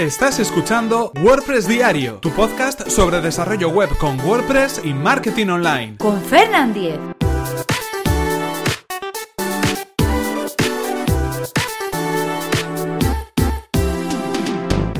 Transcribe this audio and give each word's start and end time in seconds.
Estás 0.00 0.38
escuchando 0.38 1.12
WordPress 1.22 1.68
Diario, 1.68 2.14
tu 2.20 2.30
podcast 2.30 2.88
sobre 2.88 3.20
desarrollo 3.20 3.68
web 3.68 3.90
con 3.98 4.18
WordPress 4.18 4.80
y 4.82 4.94
marketing 4.94 5.48
online. 5.48 5.98
Con 5.98 6.18
Fernand 6.22 6.72
Diez. 6.72 6.98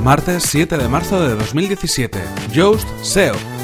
Martes 0.02 0.42
7 0.42 0.76
de 0.76 0.88
marzo 0.88 1.26
de 1.26 1.34
2017. 1.34 2.20
Yoast 2.52 2.86
SEO. 3.02 3.59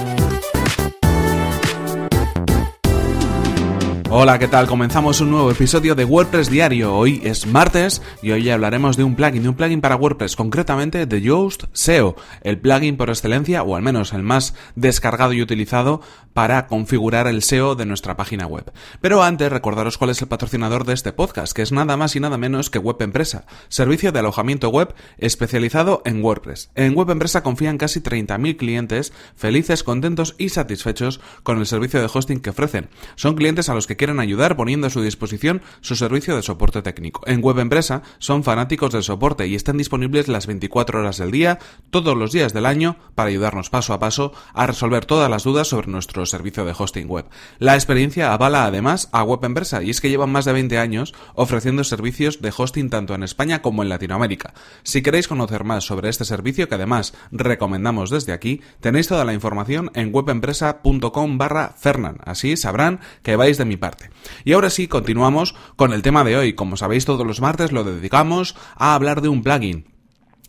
Hola, 4.19 4.39
¿qué 4.39 4.49
tal? 4.49 4.67
Comenzamos 4.67 5.21
un 5.21 5.31
nuevo 5.31 5.51
episodio 5.51 5.95
de 5.95 6.07
WordPress 6.07 6.49
Diario. 6.49 6.97
Hoy 6.97 7.21
es 7.23 7.47
martes 7.47 8.01
y 8.23 8.31
hoy 8.31 8.49
hablaremos 8.49 8.97
de 8.97 9.05
un 9.05 9.15
plugin, 9.15 9.43
de 9.43 9.51
un 9.51 9.55
plugin 9.55 9.83
para 9.83 9.95
WordPress, 9.95 10.37
concretamente 10.37 11.05
de 11.05 11.21
Yoast 11.21 11.65
SEO, 11.75 12.17
el 12.41 12.59
plugin 12.59 12.97
por 12.97 13.11
excelencia, 13.11 13.63
o 13.63 13.77
al 13.77 13.83
menos 13.83 14.15
el 14.15 14.23
más 14.23 14.55
descargado 14.75 15.35
y 15.35 15.43
utilizado 15.43 16.01
para 16.33 16.67
configurar 16.67 17.27
el 17.27 17.43
SEO 17.43 17.75
de 17.75 17.85
nuestra 17.85 18.17
página 18.17 18.47
web. 18.47 18.73
Pero 19.03 19.23
antes, 19.23 19.53
recordaros 19.53 19.99
cuál 19.99 20.11
es 20.11 20.23
el 20.23 20.29
patrocinador 20.29 20.87
de 20.87 20.95
este 20.95 21.13
podcast, 21.13 21.53
que 21.53 21.61
es 21.61 21.73
nada 21.73 21.99
más 21.99 22.17
y 22.17 22.21
nada 22.21 22.39
menos 22.39 22.71
que 22.71 22.79
Web 22.79 22.97
Empresa, 23.01 23.45
servicio 23.69 24.13
de 24.13 24.21
alojamiento 24.21 24.71
web 24.71 24.95
especializado 25.19 26.01
en 26.07 26.25
WordPress. 26.25 26.71
En 26.75 26.95
Web 26.95 27.11
Empresa 27.11 27.43
confían 27.43 27.77
casi 27.77 28.01
30.000 28.01 28.57
clientes 28.57 29.13
felices, 29.35 29.83
contentos 29.83 30.37
y 30.39 30.49
satisfechos 30.49 31.21
con 31.43 31.59
el 31.59 31.67
servicio 31.67 32.01
de 32.01 32.09
hosting 32.11 32.41
que 32.41 32.51
ofrecen. 32.51 32.89
Son 33.15 33.35
clientes 33.35 33.69
a 33.69 33.75
los 33.75 33.87
que 33.87 34.06
quieren 34.07 34.21
ayudar 34.21 34.55
poniendo 34.55 34.87
a 34.87 34.91
su 34.91 35.03
disposición 35.03 35.63
su 35.81 35.97
servicio 35.97 36.37
de 36.37 36.43
soporte 36.43 36.81
técnico. 36.81 37.23
En 37.27 37.43
Web 37.43 37.59
Empresa 37.59 38.03
son 38.19 38.45
fanáticos 38.45 38.93
del 38.93 39.03
soporte 39.03 39.49
y 39.49 39.57
están 39.57 39.79
disponibles 39.79 40.29
las 40.29 40.47
24 40.47 41.01
horas 41.01 41.19
del 41.19 41.33
día, 41.33 41.59
todos 41.91 42.17
los 42.17 42.31
días 42.31 42.53
del 42.53 42.67
año, 42.67 42.99
para 43.17 43.31
ayudarnos 43.31 43.69
paso 43.69 43.95
a 43.95 43.99
paso 43.99 44.33
a 44.55 44.65
resolver 44.69 45.07
todas 45.07 45.29
las 45.29 45.43
dudas 45.43 45.67
sobre 45.67 45.91
nuestro 45.91 46.25
servicio 46.25 46.65
de 46.65 46.73
hosting 46.79 47.09
web. 47.09 47.25
La 47.59 47.75
experiencia 47.75 48.33
avala 48.33 48.65
además 48.65 49.09
a 49.11 49.25
Web 49.25 49.45
Empresa 49.45 49.83
y 49.83 49.91
es 49.91 50.01
que 50.01 50.09
llevan 50.09 50.31
más 50.31 50.45
de 50.45 50.53
20 50.53 50.79
años 50.79 51.13
ofreciendo 51.35 51.83
servicios 51.83 52.41
de 52.41 52.53
hosting 52.57 52.91
tanto 52.91 53.13
en 53.13 53.25
España 53.25 53.61
como 53.61 53.83
en 53.83 53.89
Latinoamérica. 53.89 54.55
Si 54.85 55.03
queréis 55.03 55.27
conocer 55.27 55.65
más 55.65 55.83
sobre 55.83 56.11
este 56.11 56.25
servicio, 56.25 56.69
que 56.69 56.77
además 56.77 57.13
recomendamos 57.33 58.11
desde 58.11 58.33
aquí, 58.33 58.61
tenéis 58.79 59.09
toda 59.09 59.25
la 59.25 59.35
información 59.35 59.91
en 59.95 60.15
webempresa.com 60.15 61.39
barra 61.39 61.75
Fernan. 61.77 62.19
Así 62.25 62.57
sabrán 62.57 63.01
que 63.25 63.35
vais 63.35 63.59
de 63.59 63.65
mi 63.65 63.77
parte. 63.77 63.96
Y 64.45 64.53
ahora 64.53 64.71
sí, 64.71 64.89
continuamos 64.89 65.55
con 65.77 65.93
el 65.93 66.03
tema 66.03 66.25
de 66.25 66.37
hoy. 66.37 66.55
Como 66.55 66.77
sabéis, 66.77 67.05
todos 67.05 67.27
los 67.27 67.41
martes 67.41 67.73
lo 67.73 67.85
dedicamos 67.85 68.57
a 68.77 68.95
hablar 68.95 69.21
de 69.21 69.29
un 69.29 69.43
plugin. 69.43 69.96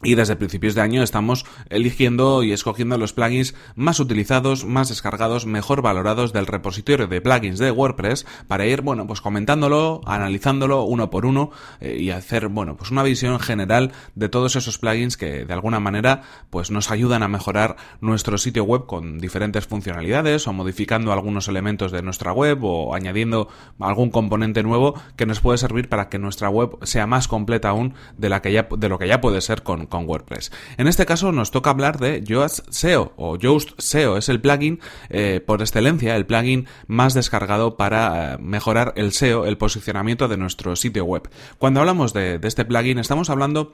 Y 0.04 0.14
desde 0.14 0.36
principios 0.36 0.76
de 0.76 0.82
año 0.82 1.02
estamos 1.02 1.44
eligiendo 1.70 2.44
y 2.44 2.52
escogiendo 2.52 3.00
los 3.00 3.14
plugins 3.14 3.56
más 3.76 4.00
utilizados, 4.00 4.64
más 4.64 4.90
descargados, 4.90 5.48
mejor 5.48 5.82
valorados 5.82 6.34
del 6.34 6.46
repositorio 6.46 7.08
de 7.08 7.20
plugins 7.20 7.58
de 7.58 7.72
WordPress 7.72 8.28
para 8.48 8.68
ir, 8.68 8.82
bueno, 8.82 9.08
pues 9.08 9.22
comentándolo, 9.22 10.02
analizándolo 10.06 10.84
uno 10.84 11.10
por 11.10 11.26
uno 11.26 11.50
eh, 11.80 11.98
y 12.00 12.12
hacer, 12.12 12.48
bueno, 12.48 12.78
pues 12.78 12.92
una 12.92 13.02
visión 13.02 13.40
general 13.40 13.92
de 14.14 14.30
todos 14.30 14.56
esos 14.56 14.78
plugins 14.78 15.18
que 15.18 15.46
de 15.46 15.54
alguna 15.54 15.80
manera 15.80 16.22
pues 16.52 16.70
nos 16.70 16.92
ayudan 16.92 17.24
a 17.24 17.28
mejorar 17.28 17.76
nuestro 18.00 18.38
sitio 18.38 18.66
web 18.66 18.86
con 18.86 19.18
diferentes 19.18 19.66
funcionalidades 19.66 20.48
o 20.48 20.54
modificando 20.54 21.12
algunos 21.12 21.48
elementos 21.48 21.92
de 21.92 22.04
nuestra 22.04 22.32
web 22.32 22.64
o 22.64 22.94
añadiendo 22.94 23.48
algún 23.80 24.12
componente 24.12 24.62
nuevo 24.62 24.94
que 25.16 25.26
nos 25.26 25.40
puede 25.40 25.58
servir 25.58 25.90
para 25.90 26.08
que 26.08 26.20
nuestra 26.20 26.50
web 26.50 26.78
sea 26.84 27.08
más 27.08 27.28
completa 27.28 27.70
aún 27.70 27.96
de 28.16 28.30
la 28.30 28.44
que 28.44 28.52
ya 28.52 28.68
de 28.78 28.90
lo 28.90 29.00
que 29.00 29.08
ya 29.08 29.22
puede 29.22 29.42
ser 29.42 29.64
con 29.64 29.87
con 29.90 30.08
WordPress. 30.08 30.52
En 30.78 30.88
este 30.88 31.06
caso 31.06 31.32
nos 31.32 31.52
toca 31.52 31.70
hablar 31.70 32.00
de 32.00 32.24
Yoast 32.24 32.60
SEO 32.70 33.14
o 33.16 33.38
Yoast 33.38 33.72
SEO, 33.78 34.18
es 34.18 34.30
el 34.30 34.42
plugin 34.42 34.80
eh, 35.10 35.42
por 35.46 35.62
excelencia, 35.62 36.16
el 36.16 36.26
plugin 36.26 36.68
más 36.88 37.14
descargado 37.14 37.78
para 37.78 38.34
eh, 38.34 38.38
mejorar 38.40 38.94
el 38.96 39.12
SEO, 39.12 39.46
el 39.46 39.58
posicionamiento 39.58 40.28
de 40.28 40.38
nuestro 40.38 40.76
sitio 40.76 41.06
web. 41.06 41.30
Cuando 41.58 41.80
hablamos 41.80 42.14
de, 42.14 42.40
de 42.40 42.48
este 42.48 42.66
plugin 42.66 43.00
estamos 43.00 43.30
hablando 43.30 43.74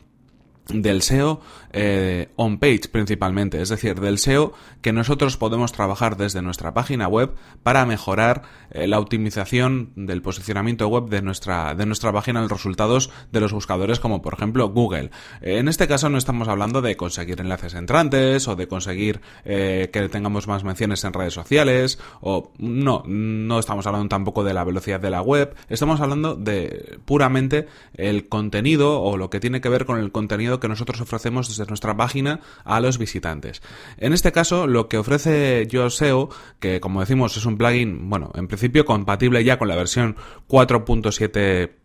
del 0.70 1.02
SEO 1.02 1.42
eh, 1.72 2.30
on 2.36 2.58
page 2.58 2.88
principalmente, 2.92 3.62
es 3.62 3.70
decir, 3.70 4.00
del 4.00 4.18
SEO 4.18 4.54
que 4.82 4.94
nosotros 4.94 5.38
podemos 5.38 5.72
trabajar 5.72 6.18
desde 6.18 6.42
nuestra 6.42 6.74
página 6.74 7.08
web 7.08 7.32
para 7.64 7.86
mejorar 7.86 8.44
eh, 8.72 8.88
la 8.88 9.00
optimización 9.00 9.92
del 9.96 10.22
posicionamiento 10.22 10.88
web 10.88 11.10
de 11.10 11.22
nuestra, 11.22 11.76
de 11.76 11.86
nuestra 11.86 12.14
página 12.14 12.40
en 12.40 12.44
los 12.44 12.52
resultados 12.52 13.10
de 13.32 13.40
los 13.40 13.52
buscadores 13.52 14.00
como 14.00 14.22
por 14.22 14.36
ejemplo 14.36 14.70
Google. 14.70 15.12
Eh, 15.42 15.58
en 15.58 15.68
este 15.68 15.88
caso 15.88 16.10
no 16.10 16.18
estamos 16.18 16.48
hablando 16.48 16.82
de 16.82 16.96
conseguir 16.96 17.42
enlaces 17.42 17.74
entrantes 17.74 18.48
o 18.48 18.56
de 18.56 18.68
conseguir 18.68 19.22
que 19.44 20.10
tengamos 20.12 20.48
más 20.48 20.64
menciones 20.64 21.04
en 21.04 21.14
redes 21.14 21.34
sociales 21.34 22.00
o 22.22 22.52
no, 22.58 23.04
no 23.06 23.60
estamos 23.60 23.86
hablando 23.88 24.08
tampoco 24.10 24.44
de 24.44 24.54
la 24.54 24.64
velocidad 24.64 25.00
de 25.00 25.10
la 25.10 25.22
web, 25.22 25.56
estamos 25.70 26.00
hablando 26.02 26.36
de 26.36 27.00
puramente 27.06 27.68
el 27.96 28.28
contenido 28.30 29.02
o 29.02 29.18
lo 29.18 29.30
que 29.30 29.40
tiene 29.40 29.62
que 29.62 29.70
ver 29.70 29.86
con 29.86 30.00
el 30.00 30.12
contenido 30.12 30.53
que 30.60 30.68
nosotros 30.68 31.02
ofrecemos 31.02 31.48
desde 31.48 31.66
nuestra 31.66 31.96
página 31.96 32.40
a 32.64 32.80
los 32.80 32.98
visitantes. 32.98 33.62
En 33.98 34.14
este 34.14 34.32
caso, 34.32 34.68
lo 34.68 34.88
que 34.88 34.98
ofrece 34.98 35.68
YoSeo, 35.68 36.30
que 36.60 36.80
como 36.80 37.00
decimos 37.00 37.38
es 37.38 37.46
un 37.46 37.58
plugin, 37.58 38.10
bueno, 38.10 38.32
en 38.36 38.48
principio 38.48 38.86
compatible 38.86 39.44
ya 39.44 39.58
con 39.58 39.68
la 39.68 39.76
versión 39.76 40.16
4.7 40.48 41.84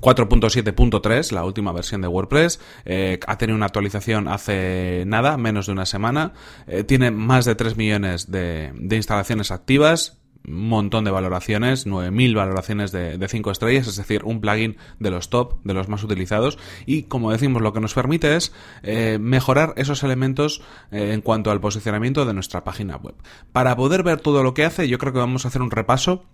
4.7.3, 0.00 1.32
la 1.32 1.44
última 1.44 1.72
versión 1.72 2.02
de 2.02 2.08
WordPress, 2.08 2.60
eh, 2.84 3.18
ha 3.26 3.38
tenido 3.38 3.56
una 3.56 3.66
actualización 3.66 4.28
hace 4.28 5.04
nada, 5.06 5.36
menos 5.38 5.66
de 5.66 5.72
una 5.72 5.86
semana, 5.86 6.34
eh, 6.66 6.84
tiene 6.84 7.10
más 7.10 7.44
de 7.46 7.54
3 7.54 7.76
millones 7.76 8.30
de, 8.30 8.72
de 8.74 8.96
instalaciones 8.96 9.50
activas, 9.50 10.17
montón 10.50 11.04
de 11.04 11.10
valoraciones, 11.10 11.86
9.000 11.86 12.34
valoraciones 12.34 12.92
de, 12.92 13.28
5 13.28 13.50
estrellas, 13.50 13.86
es 13.86 13.96
decir, 13.96 14.22
un 14.24 14.40
plugin 14.40 14.76
de 14.98 15.10
los 15.10 15.30
top, 15.30 15.62
de 15.64 15.74
los 15.74 15.88
más 15.88 16.02
utilizados 16.02 16.58
y 16.86 17.04
como 17.04 17.30
decimos 17.30 17.62
lo 17.62 17.72
que 17.72 17.80
nos 17.80 17.94
permite 17.94 18.36
es 18.36 18.52
eh, 18.82 19.18
mejorar 19.20 19.74
esos 19.76 20.02
elementos 20.02 20.62
eh, 20.90 21.12
en 21.12 21.20
cuanto 21.20 21.50
al 21.50 21.60
posicionamiento 21.60 22.24
de 22.24 22.34
nuestra 22.34 22.64
página 22.64 22.96
web. 22.96 23.14
Para 23.52 23.76
poder 23.76 24.02
ver 24.02 24.20
todo 24.20 24.42
lo 24.42 24.54
que 24.54 24.64
hace 24.64 24.88
yo 24.88 24.98
creo 24.98 25.12
que 25.12 25.18
vamos 25.18 25.44
a 25.44 25.48
hacer 25.48 25.62
un 25.62 25.70
repaso 25.70 26.24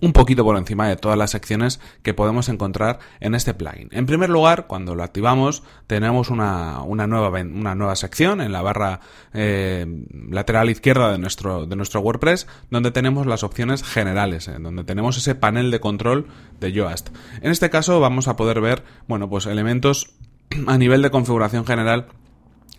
un 0.00 0.12
poquito 0.12 0.44
por 0.44 0.56
encima 0.56 0.88
de 0.88 0.96
todas 0.96 1.18
las 1.18 1.30
secciones 1.30 1.80
que 2.02 2.14
podemos 2.14 2.48
encontrar 2.48 2.98
en 3.20 3.34
este 3.34 3.54
plugin. 3.54 3.88
En 3.92 4.06
primer 4.06 4.30
lugar, 4.30 4.66
cuando 4.66 4.94
lo 4.94 5.02
activamos, 5.02 5.62
tenemos 5.86 6.30
una, 6.30 6.84
nueva, 6.86 7.28
una 7.28 7.74
nueva 7.74 7.96
sección 7.96 8.40
en 8.40 8.52
la 8.52 8.62
barra 8.62 9.00
eh, 9.32 9.86
lateral 10.30 10.70
izquierda 10.70 11.12
de 11.12 11.18
nuestro, 11.18 11.66
de 11.66 11.76
nuestro 11.76 12.00
WordPress, 12.00 12.46
donde 12.70 12.90
tenemos 12.90 13.26
las 13.26 13.42
opciones 13.42 13.82
generales, 13.82 14.48
eh, 14.48 14.56
donde 14.60 14.84
tenemos 14.84 15.16
ese 15.16 15.34
panel 15.34 15.70
de 15.70 15.80
control 15.80 16.26
de 16.60 16.72
Yoast. 16.72 17.10
En 17.40 17.50
este 17.50 17.70
caso 17.70 18.00
vamos 18.00 18.28
a 18.28 18.36
poder 18.36 18.60
ver, 18.60 18.82
bueno, 19.08 19.28
pues 19.28 19.46
elementos 19.46 20.14
a 20.66 20.78
nivel 20.78 21.02
de 21.02 21.10
configuración 21.10 21.66
general 21.66 22.06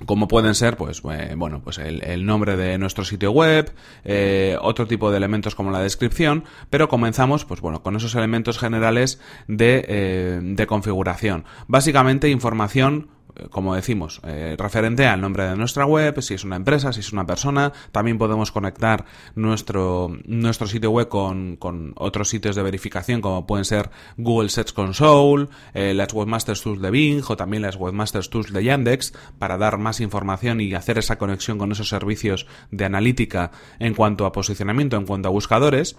como 0.05 0.27
pueden 0.27 0.55
ser, 0.55 0.75
pues, 0.75 1.01
eh, 1.09 1.35
bueno, 1.37 1.61
pues 1.63 1.77
el, 1.77 2.25
nombre 2.25 2.57
de 2.57 2.77
nuestro 2.77 3.05
sitio 3.05 3.31
web, 3.31 3.71
eh, 4.03 4.57
otro 4.61 4.87
tipo 4.87 5.09
de 5.09 5.17
elementos 5.17 5.55
como 5.55 5.71
la 5.71 5.79
descripción, 5.79 6.43
pero 6.69 6.89
comenzamos, 6.89 7.45
pues 7.45 7.61
bueno, 7.61 7.81
con 7.81 7.95
esos 7.95 8.13
elementos 8.15 8.57
generales 8.57 9.21
de, 9.47 9.85
eh, 9.87 10.39
de 10.41 10.67
configuración. 10.67 11.45
Básicamente 11.67 12.29
información 12.29 13.07
como 13.49 13.75
decimos, 13.75 14.21
eh, 14.23 14.55
referente 14.57 15.05
al 15.05 15.21
nombre 15.21 15.43
de 15.47 15.55
nuestra 15.55 15.85
web, 15.85 16.21
si 16.21 16.33
es 16.33 16.43
una 16.43 16.55
empresa, 16.55 16.93
si 16.93 17.01
es 17.01 17.11
una 17.11 17.25
persona. 17.25 17.73
También 17.91 18.17
podemos 18.17 18.51
conectar 18.51 19.05
nuestro, 19.35 20.17
nuestro 20.25 20.67
sitio 20.67 20.91
web 20.91 21.07
con, 21.07 21.57
con 21.57 21.93
otros 21.97 22.29
sitios 22.29 22.55
de 22.55 22.63
verificación, 22.63 23.21
como 23.21 23.45
pueden 23.45 23.65
ser 23.65 23.89
Google 24.17 24.49
Search 24.49 24.73
Console, 24.73 25.47
eh, 25.73 25.93
las 25.93 26.13
Webmasters 26.13 26.61
Tools 26.61 26.81
de 26.81 26.91
Bing 26.91 27.23
o 27.27 27.35
también 27.35 27.63
las 27.63 27.75
Webmasters 27.75 28.29
Tools 28.29 28.53
de 28.53 28.63
Yandex, 28.63 29.13
para 29.39 29.57
dar 29.57 29.77
más 29.77 29.99
información 29.99 30.61
y 30.61 30.73
hacer 30.73 30.97
esa 30.97 31.17
conexión 31.17 31.57
con 31.57 31.71
esos 31.71 31.89
servicios 31.89 32.47
de 32.71 32.85
analítica 32.85 33.51
en 33.79 33.93
cuanto 33.93 34.25
a 34.25 34.31
posicionamiento, 34.31 34.97
en 34.97 35.05
cuanto 35.05 35.29
a 35.29 35.31
buscadores. 35.31 35.97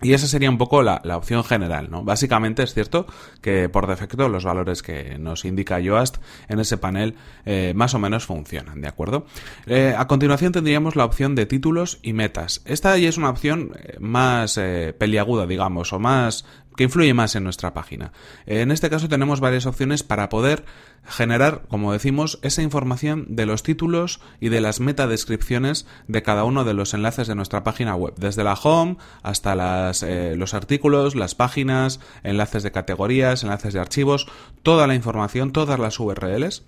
Y 0.00 0.12
esa 0.12 0.28
sería 0.28 0.48
un 0.48 0.58
poco 0.58 0.82
la, 0.82 1.00
opción 1.16 1.42
general, 1.42 1.90
¿no? 1.90 2.04
Básicamente 2.04 2.62
es 2.62 2.72
cierto 2.72 3.06
que 3.40 3.68
por 3.68 3.86
defecto 3.88 4.28
los 4.28 4.44
valores 4.44 4.82
que 4.82 5.18
nos 5.18 5.44
indica 5.44 5.80
Yoast 5.80 6.18
en 6.48 6.60
ese 6.60 6.76
panel 6.76 7.16
eh, 7.44 7.72
más 7.74 7.94
o 7.94 7.98
menos 7.98 8.24
funcionan, 8.24 8.80
¿de 8.80 8.88
acuerdo? 8.88 9.26
Eh, 9.66 9.94
a 9.96 10.06
continuación 10.06 10.52
tendríamos 10.52 10.94
la 10.94 11.04
opción 11.04 11.34
de 11.34 11.46
títulos 11.46 11.98
y 12.02 12.12
metas. 12.12 12.62
Esta 12.64 12.96
ya 12.96 13.08
es 13.08 13.16
una 13.16 13.30
opción 13.30 13.72
eh, 13.76 13.96
más 13.98 14.60
peliaguda, 14.98 15.46
digamos, 15.46 15.92
o 15.92 15.98
más 15.98 16.44
que 16.78 16.84
influye 16.84 17.12
más 17.12 17.34
en 17.34 17.42
nuestra 17.42 17.74
página. 17.74 18.12
En 18.46 18.70
este 18.70 18.88
caso 18.88 19.08
tenemos 19.08 19.40
varias 19.40 19.66
opciones 19.66 20.04
para 20.04 20.28
poder 20.28 20.64
generar, 21.04 21.62
como 21.68 21.92
decimos, 21.92 22.38
esa 22.42 22.62
información 22.62 23.26
de 23.30 23.46
los 23.46 23.64
títulos 23.64 24.20
y 24.38 24.48
de 24.48 24.60
las 24.60 24.78
metadescripciones 24.78 25.88
de 26.06 26.22
cada 26.22 26.44
uno 26.44 26.62
de 26.62 26.74
los 26.74 26.94
enlaces 26.94 27.26
de 27.26 27.34
nuestra 27.34 27.64
página 27.64 27.96
web, 27.96 28.14
desde 28.16 28.44
la 28.44 28.54
home 28.54 28.96
hasta 29.24 29.90
eh, 30.02 30.36
los 30.36 30.54
artículos, 30.54 31.16
las 31.16 31.34
páginas, 31.34 31.98
enlaces 32.22 32.62
de 32.62 32.70
categorías, 32.70 33.42
enlaces 33.42 33.74
de 33.74 33.80
archivos, 33.80 34.28
toda 34.62 34.86
la 34.86 34.94
información, 34.94 35.50
todas 35.50 35.80
las 35.80 35.98
URLs 35.98 36.62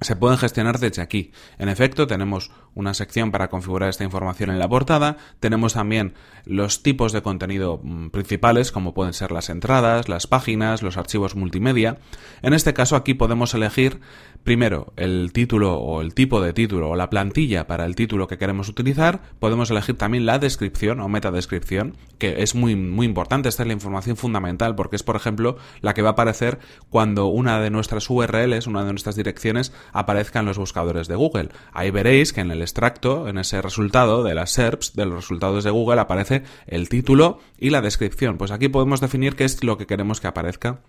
se 0.00 0.16
pueden 0.16 0.38
gestionar 0.38 0.78
desde 0.78 1.02
aquí. 1.02 1.32
En 1.58 1.68
efecto, 1.68 2.06
tenemos 2.06 2.50
una 2.74 2.94
sección 2.94 3.30
para 3.30 3.48
configurar 3.48 3.88
esta 3.88 4.04
información 4.04 4.50
en 4.50 4.58
la 4.58 4.68
portada, 4.68 5.16
tenemos 5.40 5.74
también 5.74 6.14
los 6.44 6.82
tipos 6.82 7.12
de 7.12 7.22
contenido 7.22 7.80
mm, 7.82 8.08
principales, 8.08 8.72
como 8.72 8.94
pueden 8.94 9.12
ser 9.12 9.32
las 9.32 9.50
entradas, 9.50 10.08
las 10.08 10.26
páginas, 10.26 10.82
los 10.82 10.96
archivos 10.96 11.36
multimedia. 11.36 11.98
En 12.42 12.54
este 12.54 12.74
caso 12.74 12.96
aquí 12.96 13.14
podemos 13.14 13.54
elegir 13.54 14.00
primero 14.44 14.92
el 14.96 15.32
título 15.32 15.74
o 15.74 16.00
el 16.00 16.14
tipo 16.14 16.40
de 16.40 16.52
título 16.52 16.90
o 16.90 16.96
la 16.96 17.10
plantilla 17.10 17.66
para 17.66 17.84
el 17.84 17.94
título 17.94 18.26
que 18.26 18.38
queremos 18.38 18.68
utilizar, 18.68 19.20
podemos 19.38 19.70
elegir 19.70 19.98
también 19.98 20.26
la 20.26 20.38
descripción 20.38 21.00
o 21.00 21.08
metadescripción, 21.08 21.96
que 22.18 22.42
es 22.42 22.54
muy, 22.54 22.76
muy 22.76 23.06
importante, 23.06 23.48
esta 23.48 23.62
es 23.62 23.66
la 23.66 23.74
información 23.74 24.16
fundamental 24.16 24.74
porque 24.74 24.96
es, 24.96 25.02
por 25.02 25.16
ejemplo, 25.16 25.56
la 25.80 25.94
que 25.94 26.02
va 26.02 26.10
a 26.10 26.12
aparecer 26.12 26.58
cuando 26.88 27.26
una 27.26 27.60
de 27.60 27.70
nuestras 27.70 28.08
URLs, 28.08 28.66
una 28.66 28.84
de 28.84 28.92
nuestras 28.92 29.16
direcciones, 29.16 29.72
aparezca 29.92 30.40
en 30.40 30.46
los 30.46 30.58
buscadores 30.58 31.08
de 31.08 31.16
Google. 31.16 31.50
Ahí 31.72 31.90
veréis 31.90 32.32
que 32.32 32.40
en 32.40 32.50
el 32.50 32.59
extracto, 32.62 33.28
en 33.28 33.38
ese 33.38 33.62
resultado 33.62 34.22
de 34.22 34.34
las 34.34 34.50
SERPs, 34.52 34.94
de 34.94 35.06
los 35.06 35.16
resultados 35.16 35.64
de 35.64 35.70
Google, 35.70 36.00
aparece 36.00 36.42
el 36.66 36.88
título 36.88 37.38
y 37.58 37.70
la 37.70 37.80
descripción. 37.80 38.38
Pues 38.38 38.50
aquí 38.50 38.68
podemos 38.68 39.00
definir 39.00 39.36
qué 39.36 39.44
es 39.44 39.62
lo 39.64 39.78
que 39.78 39.86
queremos 39.86 40.20
que 40.20 40.28
aparezca 40.28 40.80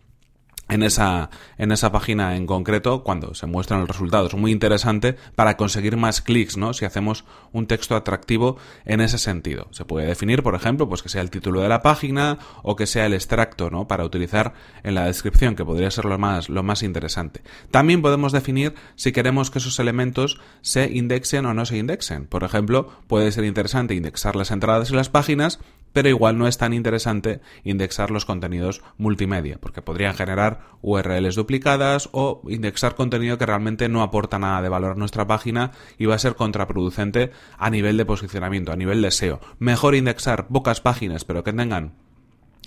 en 0.71 0.83
esa, 0.83 1.29
en 1.57 1.71
esa 1.71 1.91
página 1.91 2.35
en 2.35 2.47
concreto 2.47 3.03
cuando 3.03 3.35
se 3.35 3.45
muestran 3.45 3.81
los 3.81 3.89
resultados. 3.89 4.33
Muy 4.33 4.51
interesante 4.51 5.15
para 5.35 5.57
conseguir 5.57 5.97
más 5.97 6.21
clics, 6.21 6.57
¿no? 6.57 6.73
Si 6.73 6.85
hacemos 6.85 7.25
un 7.51 7.67
texto 7.67 7.95
atractivo 7.95 8.57
en 8.85 9.01
ese 9.01 9.17
sentido. 9.17 9.67
Se 9.71 9.85
puede 9.85 10.07
definir, 10.07 10.43
por 10.43 10.55
ejemplo, 10.55 10.87
pues 10.87 11.03
que 11.03 11.09
sea 11.09 11.21
el 11.21 11.29
título 11.29 11.61
de 11.61 11.69
la 11.69 11.81
página 11.81 12.39
o 12.63 12.75
que 12.75 12.87
sea 12.87 13.05
el 13.05 13.13
extracto, 13.13 13.69
¿no? 13.69 13.87
Para 13.87 14.05
utilizar 14.05 14.53
en 14.83 14.95
la 14.95 15.05
descripción, 15.05 15.55
que 15.55 15.65
podría 15.65 15.91
ser 15.91 16.05
lo 16.05 16.17
más, 16.17 16.47
lo 16.47 16.63
más 16.63 16.83
interesante. 16.83 17.41
También 17.69 18.01
podemos 18.01 18.31
definir 18.31 18.73
si 18.95 19.11
queremos 19.11 19.51
que 19.51 19.59
esos 19.59 19.77
elementos 19.79 20.39
se 20.61 20.89
indexen 20.89 21.45
o 21.45 21.53
no 21.53 21.65
se 21.65 21.77
indexen. 21.77 22.27
Por 22.27 22.45
ejemplo, 22.45 22.89
puede 23.07 23.31
ser 23.33 23.43
interesante 23.43 23.93
indexar 23.93 24.37
las 24.37 24.51
entradas 24.51 24.89
y 24.89 24.95
las 24.95 25.09
páginas, 25.09 25.59
pero 25.93 26.09
igual 26.09 26.37
no 26.37 26.47
es 26.47 26.57
tan 26.57 26.73
interesante 26.73 27.41
indexar 27.63 28.11
los 28.11 28.25
contenidos 28.25 28.81
multimedia, 28.97 29.59
porque 29.59 29.81
podrían 29.81 30.13
generar 30.13 30.61
URLs 30.81 31.35
duplicadas 31.35 32.09
o 32.11 32.41
indexar 32.47 32.95
contenido 32.95 33.37
que 33.37 33.45
realmente 33.45 33.89
no 33.89 34.01
aporta 34.01 34.39
nada 34.39 34.61
de 34.61 34.69
valor 34.69 34.91
a 34.93 34.99
nuestra 34.99 35.27
página 35.27 35.71
y 35.97 36.05
va 36.05 36.15
a 36.15 36.19
ser 36.19 36.35
contraproducente 36.35 37.31
a 37.57 37.69
nivel 37.69 37.97
de 37.97 38.05
posicionamiento, 38.05 38.71
a 38.71 38.75
nivel 38.75 39.01
de 39.01 39.11
SEO. 39.11 39.39
Mejor 39.59 39.95
indexar 39.95 40.47
pocas 40.47 40.81
páginas, 40.81 41.25
pero 41.25 41.43
que 41.43 41.53
tengan 41.53 41.93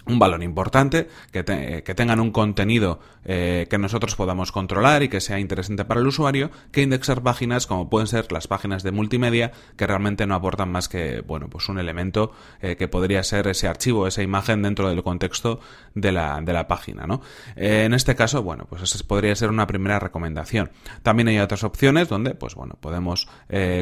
un 0.06 0.19
valor 0.19 0.43
importante, 0.43 1.09
que, 1.33 1.45
que 1.85 1.95
tengan 1.95 2.21
un 2.21 2.31
contenido 2.31 3.01
eh, 3.25 3.67
que 3.71 3.79
nosotros 3.79 4.17
podamos 4.17 4.53
controlar 4.53 5.03
y 5.03 5.09
que 5.09 5.21
sea 5.21 5.39
interesante 5.39 5.85
para 5.85 6.01
el 6.01 6.06
usuario, 6.06 6.51
que 6.73 6.83
indexar 6.83 7.23
páginas 7.23 7.67
como 7.67 7.89
pueden 7.89 8.06
ser 8.06 8.31
las 8.33 8.47
páginas 8.47 8.83
de 8.83 8.93
multimedia, 8.93 9.53
que 9.77 9.87
realmente 9.87 10.27
no 10.27 10.35
aportan 10.35 10.71
más 10.71 10.89
que, 10.89 11.23
bueno, 11.23 11.49
pues 11.49 11.69
un 11.69 11.79
elemento 11.79 12.33
eh, 12.61 12.77
que 12.77 12.89
podría 12.89 13.23
ser 13.23 13.49
ese 13.49 13.67
archivo, 13.67 14.06
esa 14.06 14.23
imagen 14.23 14.62
dentro 14.62 14.89
del 14.89 15.03
contexto 15.03 15.61
de 15.94 16.12
la, 16.12 16.41
de 16.41 16.52
la 16.52 16.67
página, 16.67 17.06
¿no? 17.06 17.20
Eh, 17.56 17.85
en 17.85 17.94
este 17.94 18.14
caso, 18.14 18.43
bueno, 18.43 18.67
pues 18.69 18.82
esa 18.82 19.02
podría 19.06 19.35
ser 19.37 19.50
una 19.50 19.67
primera 19.67 19.99
recomendación. 19.99 20.70
También 21.02 21.29
hay 21.29 21.38
otras 21.38 21.64
opciones 21.64 22.08
donde, 22.08 22.35
pues 22.35 22.55
bueno, 22.55 22.76
podemos 22.81 23.29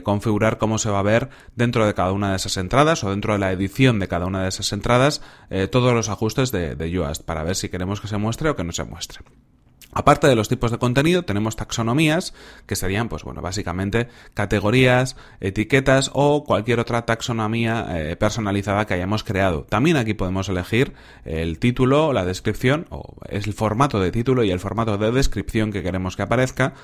configurar 0.03 0.59
cómo 0.59 0.79
se 0.79 0.91
va 0.91 0.99
a 0.99 1.03
ver 1.03 1.31
dentro 1.57 1.87
de 1.87 1.95
cada 1.95 2.13
una 2.13 2.31
de 2.31 2.37
esas 2.37 2.57
entradas 2.57 3.03
o 3.05 3.11
dentro 3.11 3.33
de 3.33 3.39
la 3.39 3.53
edición 3.53 3.99
de 3.99 4.09
cada 4.09 4.27
una 4.27 4.43
de 4.43 4.49
esas 4.49 4.73
entradas 4.73 5.23
todos 5.71 5.95
los 5.95 6.09
ajustes 6.09 6.53
de, 6.53 6.75
de 6.75 6.93
para 7.25 7.43
ver 7.43 7.57
si 7.57 7.69
queremos 7.69 8.01
que 8.01 8.09
se 8.09 8.19
muestre 8.19 8.51
o 8.51 8.57
que 8.57 8.65
no 8.65 8.73
se 8.73 8.85
muestre. 8.85 9.21
Aparte 9.93 10.27
de 10.27 10.37
los 10.37 10.49
tipos 10.49 10.71
de 10.71 10.79
contenido, 10.79 11.25
tenemos 11.25 11.57
taxonomías, 11.57 12.35
que 12.67 12.77
serían, 12.77 13.09
pues 13.09 13.25
bueno, 13.25 13.43
básicamente 13.43 14.09
categorías, 14.35 15.17
etiquetas 15.41 16.11
o 16.15 16.45
cualquier 16.45 16.81
otra 16.81 17.05
taxonomía 17.05 17.87
eh, 17.91 18.17
personalizada 18.17 18.87
que 18.87 18.95
hayamos 18.95 19.25
creado. 19.25 19.65
También 19.69 19.97
aquí 19.97 20.15
podemos 20.15 20.49
elegir 20.49 20.95
el 21.25 21.59
título, 21.59 22.13
la 22.13 22.25
descripción, 22.25 22.87
o 22.91 23.17
el 23.29 23.53
formato 23.53 24.01
de 24.01 24.11
título 24.11 24.45
y 24.45 24.51
el 24.51 24.61
formato 24.61 24.97
de 24.97 25.13
descripción 25.13 25.73
que 25.73 25.83
queremos 25.83 26.17
que 26.17 26.23
aparezca 26.23 26.75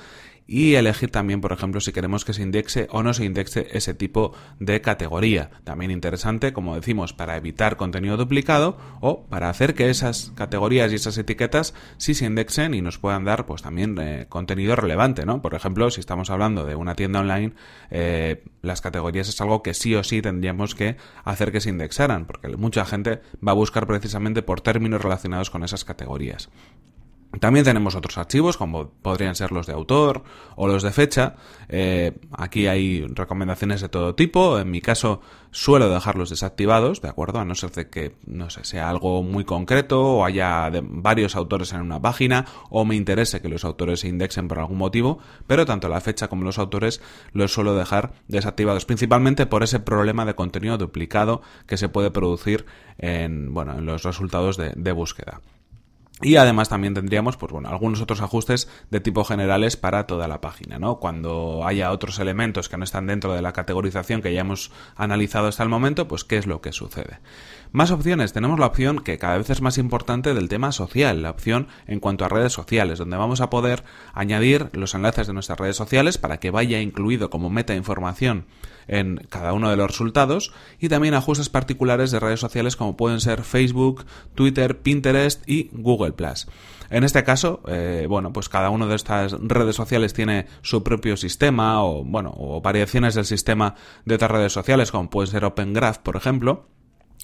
y 0.49 0.73
elegir 0.73 1.11
también, 1.11 1.41
por 1.41 1.51
ejemplo, 1.51 1.79
si 1.79 1.93
queremos 1.93 2.25
que 2.25 2.33
se 2.33 2.41
indexe 2.41 2.87
o 2.89 3.03
no 3.03 3.13
se 3.13 3.23
indexe 3.23 3.67
ese 3.71 3.93
tipo 3.93 4.33
de 4.59 4.81
categoría. 4.81 5.51
También 5.63 5.91
interesante, 5.91 6.53
como 6.53 6.73
decimos, 6.73 7.13
para 7.13 7.37
evitar 7.37 7.77
contenido 7.77 8.17
duplicado 8.17 8.75
o 8.99 9.27
para 9.27 9.49
hacer 9.49 9.75
que 9.75 9.91
esas 9.91 10.31
categorías 10.33 10.91
y 10.91 10.95
esas 10.95 11.19
etiquetas 11.19 11.75
sí 11.97 12.15
se 12.15 12.25
indexen 12.25 12.73
y 12.73 12.81
nos 12.81 12.97
puedan 12.97 13.25
dar 13.25 13.45
pues 13.45 13.61
también 13.61 13.95
eh, 14.01 14.25
contenido 14.27 14.75
relevante, 14.75 15.23
¿no? 15.23 15.43
Por 15.43 15.53
ejemplo, 15.53 15.91
si 15.91 15.99
estamos 15.99 16.31
hablando 16.31 16.65
de 16.65 16.73
una 16.73 16.95
tienda 16.95 17.19
online, 17.19 17.53
eh, 17.91 18.43
las 18.63 18.81
categorías 18.81 19.29
es 19.29 19.39
algo 19.41 19.61
que 19.61 19.75
sí 19.75 19.93
o 19.93 20.03
sí 20.03 20.23
tendríamos 20.23 20.73
que 20.73 20.97
hacer 21.25 21.51
que 21.51 21.61
se 21.61 21.69
indexaran, 21.69 22.25
porque 22.25 22.47
mucha 22.57 22.85
gente 22.85 23.21
va 23.47 23.51
a 23.51 23.55
buscar 23.55 23.85
precisamente 23.85 24.41
por 24.41 24.61
términos 24.61 24.99
relacionados 24.99 25.51
con 25.51 25.63
esas 25.63 25.85
categorías. 25.85 26.49
También 27.39 27.63
tenemos 27.63 27.93
otros 27.93 28.17
archivos, 28.17 28.57
como 28.57 28.89
podrían 28.89 29.35
ser 29.35 29.51
los 29.51 29.67
de 29.67 29.73
autor 29.73 30.23
o 30.55 30.67
los 30.67 30.81
de 30.81 30.91
fecha. 30.91 31.35
Eh, 31.67 32.19
aquí 32.31 32.65
hay 32.65 33.05
recomendaciones 33.05 33.81
de 33.81 33.89
todo 33.89 34.15
tipo. 34.15 34.57
En 34.57 34.71
mi 34.71 34.81
caso, 34.81 35.21
suelo 35.51 35.89
dejarlos 35.89 36.31
desactivados, 36.31 37.01
¿de 37.01 37.07
acuerdo? 37.07 37.39
A 37.39 37.45
no 37.45 37.53
ser 37.53 37.71
de 37.71 37.87
que, 37.87 38.15
no 38.25 38.49
sea 38.49 38.89
algo 38.89 39.21
muy 39.21 39.45
concreto 39.45 40.01
o 40.01 40.25
haya 40.25 40.71
varios 40.81 41.35
autores 41.35 41.71
en 41.71 41.81
una 41.81 42.01
página 42.01 42.45
o 42.71 42.83
me 42.83 42.95
interese 42.95 43.41
que 43.41 43.47
los 43.49 43.63
autores 43.63 43.99
se 43.99 44.07
indexen 44.07 44.47
por 44.47 44.57
algún 44.57 44.79
motivo, 44.79 45.19
pero 45.45 45.67
tanto 45.67 45.87
la 45.87 46.01
fecha 46.01 46.29
como 46.29 46.43
los 46.43 46.57
autores 46.57 46.99
los 47.31 47.53
suelo 47.53 47.75
dejar 47.75 48.13
desactivados, 48.27 48.85
principalmente 48.85 49.45
por 49.45 49.61
ese 49.61 49.79
problema 49.79 50.25
de 50.25 50.33
contenido 50.33 50.79
duplicado 50.79 51.43
que 51.67 51.77
se 51.77 51.89
puede 51.89 52.09
producir 52.09 52.65
en, 52.97 53.53
bueno, 53.53 53.77
en 53.77 53.85
los 53.85 54.01
resultados 54.01 54.57
de 54.57 54.91
búsqueda. 54.91 55.41
Y 56.21 56.35
además 56.35 56.67
también 56.67 56.93
tendríamos, 56.93 57.37
pues 57.37 57.53
bueno, 57.53 57.69
algunos 57.69 58.01
otros 58.01 58.21
ajustes 58.21 58.67
de 58.89 58.99
tipo 58.99 59.23
generales 59.23 59.77
para 59.77 60.05
toda 60.05 60.27
la 60.27 60.41
página, 60.41 60.77
¿no? 60.77 60.99
Cuando 60.99 61.65
haya 61.65 61.91
otros 61.91 62.19
elementos 62.19 62.67
que 62.67 62.77
no 62.77 62.83
están 62.83 63.07
dentro 63.07 63.33
de 63.33 63.41
la 63.41 63.53
categorización 63.53 64.21
que 64.21 64.33
ya 64.33 64.41
hemos 64.41 64.71
analizado 64.97 65.47
hasta 65.47 65.63
el 65.63 65.69
momento, 65.69 66.09
pues 66.09 66.25
qué 66.25 66.37
es 66.37 66.45
lo 66.45 66.59
que 66.59 66.73
sucede. 66.73 67.19
Más 67.71 67.91
opciones, 67.91 68.33
tenemos 68.33 68.59
la 68.59 68.65
opción 68.65 68.99
que 68.99 69.17
cada 69.17 69.37
vez 69.37 69.49
es 69.49 69.61
más 69.61 69.77
importante 69.77 70.33
del 70.33 70.49
tema 70.49 70.71
social, 70.73 71.21
la 71.21 71.29
opción 71.29 71.67
en 71.87 71.99
cuanto 71.99 72.25
a 72.25 72.29
redes 72.29 72.51
sociales, 72.51 72.99
donde 72.99 73.15
vamos 73.15 73.39
a 73.41 73.49
poder 73.49 73.83
añadir 74.13 74.69
los 74.73 74.95
enlaces 74.95 75.27
de 75.27 75.33
nuestras 75.33 75.59
redes 75.59 75.75
sociales 75.75 76.17
para 76.17 76.39
que 76.39 76.51
vaya 76.51 76.81
incluido 76.81 77.29
como 77.29 77.49
meta 77.49 77.75
información 77.75 78.45
en 78.89 79.17
cada 79.29 79.53
uno 79.53 79.69
de 79.69 79.77
los 79.77 79.91
resultados 79.91 80.51
y 80.79 80.89
también 80.89 81.13
ajustes 81.13 81.47
particulares 81.47 82.09
de 82.11 82.19
redes 82.19 82.39
sociales 82.39 82.75
como 82.75 82.97
pueden 82.97 83.21
ser 83.21 83.43
Facebook, 83.43 84.05
Twitter, 84.33 84.79
Pinterest 84.79 85.47
y 85.47 85.69
En 86.89 87.03
este 87.03 87.23
caso, 87.23 87.61
eh, 87.67 88.07
bueno, 88.09 88.33
pues 88.33 88.49
cada 88.49 88.69
una 88.69 88.87
de 88.87 88.95
estas 88.95 89.33
redes 89.39 89.75
sociales 89.75 90.13
tiene 90.13 90.47
su 90.61 90.83
propio 90.83 91.17
sistema 91.17 91.83
o, 91.83 92.03
bueno, 92.03 92.33
o 92.37 92.61
variaciones 92.61 93.15
del 93.15 93.25
sistema 93.25 93.75
de 94.05 94.15
otras 94.15 94.31
redes 94.31 94.53
sociales 94.53 94.91
como 94.91 95.09
puede 95.09 95.27
ser 95.27 95.45
Open 95.45 95.73
Graph, 95.73 95.97
por 95.99 96.15
ejemplo. 96.15 96.67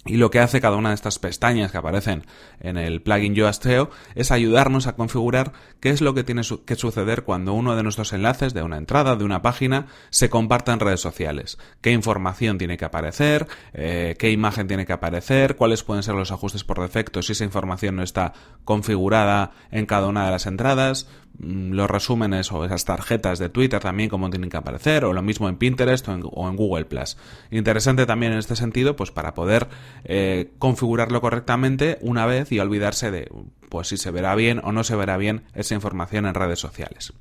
Y 0.07 0.17
lo 0.17 0.29
que 0.29 0.39
hace 0.39 0.62
cada 0.62 0.75
una 0.75 0.89
de 0.89 0.95
estas 0.95 1.17
pestañas 1.17 1.71
que 1.71 1.79
aparecen 1.79 2.25
en 2.59 2.77
el 2.77 3.01
plugin 3.01 3.33
Yoast 3.33 3.65
es 4.13 4.31
ayudarnos 4.31 4.85
a 4.85 4.95
configurar 4.95 5.51
qué 5.79 5.89
es 5.89 6.01
lo 6.01 6.13
que 6.13 6.24
tiene 6.24 6.43
que 6.65 6.75
suceder 6.75 7.24
cuando 7.24 7.53
uno 7.53 7.75
de 7.75 7.81
nuestros 7.81 8.13
enlaces 8.13 8.53
de 8.53 8.62
una 8.62 8.77
entrada, 8.77 9.15
de 9.15 9.24
una 9.24 9.41
página, 9.41 9.88
se 10.12 10.29
comparta 10.29 10.74
en 10.74 10.79
redes 10.79 11.01
sociales. 11.01 11.57
Qué 11.81 11.91
información 11.91 12.59
tiene 12.59 12.77
que 12.77 12.85
aparecer, 12.85 13.47
eh, 13.74 14.15
qué 14.19 14.29
imagen 14.29 14.67
tiene 14.67 14.85
que 14.85 14.93
aparecer, 14.93 15.55
cuáles 15.55 15.83
pueden 15.83 16.03
ser 16.03 16.13
los 16.13 16.31
ajustes 16.31 16.63
por 16.63 16.79
defecto 16.79 17.24
si 17.24 17.31
esa 17.31 17.43
información 17.43 17.95
no 17.95 18.03
está 18.03 18.33
configurada 18.63 19.53
en 19.71 19.88
cada 19.88 20.07
una 20.07 20.25
de 20.25 20.31
las 20.31 20.45
entradas. 20.45 21.07
Mm, 21.39 21.73
los 21.73 21.89
resúmenes 21.89 22.51
o 22.51 22.63
esas 22.65 22.85
tarjetas 22.85 23.39
de 23.39 23.49
Twitter 23.49 23.81
también 23.81 24.09
como 24.09 24.29
tienen 24.29 24.49
que 24.49 24.57
aparecer, 24.57 25.05
o 25.05 25.13
lo 25.13 25.21
mismo 25.21 25.49
en 25.49 25.57
Pinterest 25.57 26.07
o 26.07 26.47
en, 26.49 26.55
Google 26.55 26.85
Plus. 26.85 27.17
Interesante 27.51 28.05
también 28.05 28.31
en 28.33 28.39
este 28.39 28.55
sentido, 28.55 28.95
pues 28.95 29.11
para 29.11 29.33
poder 29.33 29.67
eh, 30.05 30.51
configurarlo 30.59 31.21
correctamente 31.21 31.97
una 32.01 32.25
vez 32.25 32.51
y 32.51 32.59
olvidarse 32.59 33.11
de 33.11 33.29
pues 33.69 33.87
si 33.87 33.97
se 33.97 34.11
verá 34.11 34.35
bien 34.35 34.61
o 34.63 34.71
no 34.71 34.83
se 34.83 34.95
verá 34.95 35.17
bien 35.17 35.43
esa 35.53 35.75
información 35.75 36.25
en 36.25 36.35
redes 36.35 36.59
sociales. 36.59 37.13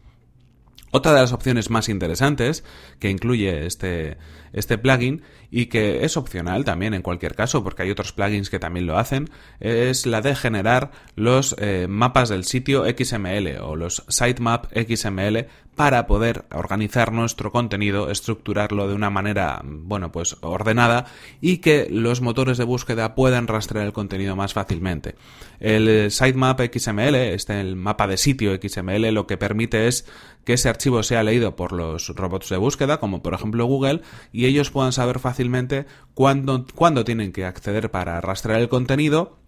Otra 0.97 1.13
de 1.13 1.23
las 1.23 1.33
opciones 1.33 1.71
más 1.71 1.89
interesantes 1.89 2.63
que 3.01 3.11
incluye 3.11 3.67
este, 3.67 4.17
este 4.53 4.79
plugin 4.79 5.23
y 5.51 5.67
que 5.67 6.05
es 6.05 6.17
opcional 6.17 6.65
también 6.65 6.95
en 6.95 7.03
cualquier 7.03 7.35
caso 7.35 7.65
porque 7.65 7.83
hay 7.83 7.91
otros 7.91 8.13
plugins 8.13 8.49
que 8.49 8.61
también 8.61 8.87
lo 8.87 8.97
hacen 8.97 9.29
es 9.59 10.07
la 10.07 10.21
de 10.21 10.37
generar 10.37 10.93
los 11.17 11.57
eh, 11.59 11.89
mapas 11.89 12.29
del 12.29 12.45
sitio 12.45 12.85
XML 12.85 13.59
o 13.61 13.75
los 13.75 14.05
sitemap 14.09 14.67
XML 14.73 15.49
para 15.75 16.07
poder 16.07 16.45
organizar 16.52 17.12
nuestro 17.12 17.50
contenido, 17.50 18.11
estructurarlo 18.11 18.88
de 18.88 18.95
una 18.95 19.11
manera, 19.11 19.61
bueno, 19.64 20.12
pues 20.12 20.37
ordenada 20.40 21.07
y 21.40 21.59
que 21.59 21.88
los 21.90 22.21
motores 22.21 22.59
de 22.59 22.64
búsqueda 22.64 23.14
puedan 23.14 23.47
rastrear 23.47 23.87
el 23.87 23.93
contenido 23.93 24.37
más 24.37 24.54
fácilmente. 24.54 25.16
El 25.61 26.11
sitemap 26.11 26.61
XML, 26.61 27.14
este 27.14 27.61
el 27.61 27.76
mapa 27.76 28.07
de 28.07 28.16
sitio 28.16 28.59
XML, 28.61 29.12
lo 29.12 29.26
que 29.26 29.37
permite 29.37 29.88
es 29.88 30.07
que 30.45 30.54
ese 30.54 30.69
archivo 30.69 31.02
sea 31.02 31.23
leído 31.23 31.57
por 31.57 31.73
los 31.73 32.09
robots 32.09 32.50
de 32.50 32.57
búsqueda, 32.57 32.99
como 32.99 33.23
por 33.23 33.35
ejemplo 33.35 33.64
Google, 33.66 34.02
y 34.33 34.47
ellos 34.47 34.71
puedan 34.71 34.93
saber 34.93 35.19
fácilmente 35.19 35.87
cuándo, 36.14 36.66
cuándo 36.75 37.04
tienen 37.04 37.33
que 37.33 37.45
acceder 37.45 37.90
para 37.90 38.21
rastrear 38.21 38.61
el 38.61 38.69
contenido 38.69 39.44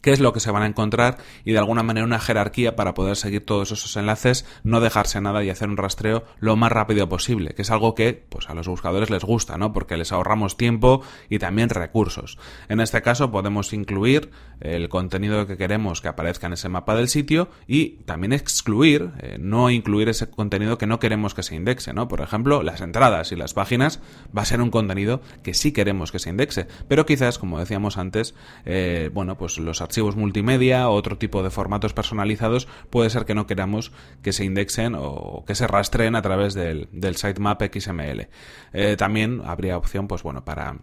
qué 0.00 0.12
es 0.12 0.20
lo 0.20 0.32
que 0.32 0.40
se 0.40 0.50
van 0.50 0.62
a 0.62 0.66
encontrar 0.66 1.18
y 1.44 1.52
de 1.52 1.58
alguna 1.58 1.82
manera 1.82 2.06
una 2.06 2.18
jerarquía 2.18 2.76
para 2.76 2.94
poder 2.94 3.16
seguir 3.16 3.44
todos 3.44 3.72
esos 3.72 3.96
enlaces, 3.96 4.46
no 4.64 4.80
dejarse 4.80 5.20
nada 5.20 5.44
y 5.44 5.50
hacer 5.50 5.68
un 5.68 5.76
rastreo 5.76 6.24
lo 6.38 6.56
más 6.56 6.72
rápido 6.72 7.08
posible, 7.08 7.54
que 7.54 7.62
es 7.62 7.70
algo 7.70 7.94
que 7.94 8.24
pues 8.28 8.48
a 8.48 8.54
los 8.54 8.68
buscadores 8.68 9.10
les 9.10 9.24
gusta, 9.24 9.58
¿no? 9.58 9.72
Porque 9.72 9.96
les 9.96 10.12
ahorramos 10.12 10.56
tiempo 10.56 11.02
y 11.28 11.38
también 11.38 11.68
recursos. 11.68 12.38
En 12.68 12.80
este 12.80 13.02
caso 13.02 13.30
podemos 13.30 13.72
incluir 13.72 14.30
el 14.60 14.88
contenido 14.88 15.46
que 15.46 15.56
queremos 15.56 16.00
que 16.00 16.08
aparezca 16.08 16.46
en 16.46 16.54
ese 16.54 16.68
mapa 16.68 16.94
del 16.94 17.08
sitio 17.08 17.48
y 17.66 17.96
también 18.04 18.32
excluir, 18.32 19.10
eh, 19.20 19.36
no 19.40 19.70
incluir 19.70 20.08
ese 20.08 20.30
contenido 20.30 20.78
que 20.78 20.86
no 20.86 21.00
queremos 21.00 21.34
que 21.34 21.42
se 21.42 21.54
indexe, 21.54 21.92
¿no? 21.92 22.08
Por 22.08 22.20
ejemplo, 22.20 22.62
las 22.62 22.80
entradas 22.80 23.32
y 23.32 23.36
las 23.36 23.54
páginas 23.54 24.00
va 24.36 24.42
a 24.42 24.46
ser 24.46 24.60
un 24.60 24.70
contenido 24.70 25.20
que 25.42 25.54
sí 25.54 25.72
queremos 25.72 26.12
que 26.12 26.18
se 26.18 26.30
indexe, 26.30 26.66
pero 26.88 27.06
quizás, 27.06 27.38
como 27.38 27.58
decíamos 27.58 27.98
antes, 27.98 28.34
eh, 28.64 29.10
bueno, 29.12 29.36
pues 29.36 29.58
los 29.58 29.81
archivos 29.82 30.16
multimedia 30.16 30.88
o 30.88 30.94
otro 30.94 31.18
tipo 31.18 31.42
de 31.42 31.50
formatos 31.50 31.92
personalizados 31.92 32.68
puede 32.90 33.10
ser 33.10 33.24
que 33.24 33.34
no 33.34 33.46
queramos 33.46 33.92
que 34.22 34.32
se 34.32 34.44
indexen 34.44 34.94
o 34.96 35.44
que 35.46 35.54
se 35.54 35.66
rastreen 35.66 36.16
a 36.16 36.22
través 36.22 36.54
del, 36.54 36.88
sitemap 37.16 37.62
XML. 37.62 38.28
Eh, 38.72 38.96
también 38.96 39.42
habría 39.44 39.76
opción, 39.76 40.08
pues 40.08 40.22
bueno, 40.22 40.44
para, 40.44 40.78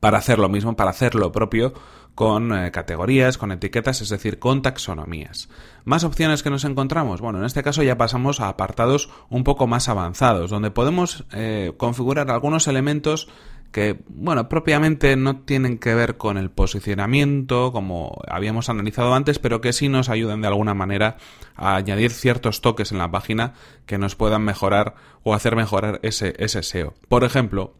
para 0.00 0.18
hacer 0.18 0.38
lo 0.38 0.48
mismo, 0.48 0.76
para 0.76 0.90
hacer 0.90 1.14
lo 1.14 1.32
propio 1.32 1.74
con 2.18 2.52
eh, 2.52 2.72
categorías, 2.72 3.38
con 3.38 3.52
etiquetas, 3.52 4.00
es 4.00 4.08
decir, 4.08 4.40
con 4.40 4.60
taxonomías. 4.60 5.48
¿Más 5.84 6.02
opciones 6.02 6.42
que 6.42 6.50
nos 6.50 6.64
encontramos? 6.64 7.20
Bueno, 7.20 7.38
en 7.38 7.44
este 7.44 7.62
caso 7.62 7.84
ya 7.84 7.96
pasamos 7.96 8.40
a 8.40 8.48
apartados 8.48 9.08
un 9.30 9.44
poco 9.44 9.68
más 9.68 9.88
avanzados, 9.88 10.50
donde 10.50 10.72
podemos 10.72 11.26
eh, 11.30 11.74
configurar 11.76 12.28
algunos 12.32 12.66
elementos 12.66 13.28
que, 13.72 14.00
bueno, 14.08 14.48
propiamente 14.48 15.16
no 15.16 15.40
tienen 15.40 15.78
que 15.78 15.94
ver 15.94 16.16
con 16.16 16.38
el 16.38 16.50
posicionamiento, 16.50 17.72
como 17.72 18.18
habíamos 18.26 18.68
analizado 18.68 19.14
antes, 19.14 19.38
pero 19.38 19.60
que 19.60 19.72
sí 19.72 19.88
nos 19.88 20.08
ayudan 20.08 20.40
de 20.40 20.48
alguna 20.48 20.74
manera 20.74 21.16
a 21.54 21.76
añadir 21.76 22.10
ciertos 22.10 22.60
toques 22.60 22.92
en 22.92 22.98
la 22.98 23.10
página 23.10 23.54
que 23.86 23.98
nos 23.98 24.16
puedan 24.16 24.42
mejorar 24.42 24.94
o 25.22 25.34
hacer 25.34 25.54
mejorar 25.54 26.00
ese, 26.02 26.34
ese 26.38 26.62
SEO. 26.62 26.94
Por 27.08 27.24
ejemplo, 27.24 27.74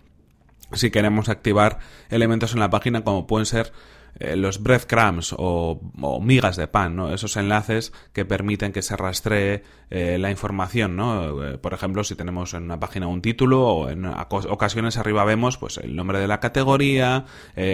si 0.72 0.90
queremos 0.90 1.28
activar 1.28 1.78
elementos 2.10 2.52
en 2.52 2.60
la 2.60 2.70
página 2.70 3.02
como 3.02 3.26
pueden 3.26 3.46
ser 3.46 3.72
eh, 4.20 4.36
los 4.36 4.62
breadcrumbs 4.62 5.34
o, 5.36 5.80
migas 6.20 6.56
de 6.56 6.66
pan, 6.66 6.96
¿no? 6.96 7.12
Esos 7.12 7.36
enlaces 7.36 7.92
que 8.12 8.24
permiten 8.24 8.72
que 8.72 8.82
se 8.82 8.96
rastree 8.96 9.62
eh, 9.90 10.18
la 10.18 10.30
información, 10.30 10.96
¿no? 10.96 11.44
Eh, 11.44 11.58
por 11.58 11.72
ejemplo, 11.72 12.02
si 12.02 12.16
tenemos 12.16 12.54
en 12.54 12.64
una 12.64 12.80
página 12.80 13.06
un 13.06 13.22
título 13.22 13.66
o 13.66 13.88
en 13.88 14.06
ocasiones 14.06 14.96
arriba 14.98 15.24
vemos 15.24 15.56
pues 15.56 15.78
el 15.78 15.94
nombre 15.94 16.18
de 16.18 16.26
la 16.26 16.40
categoría, 16.40 17.26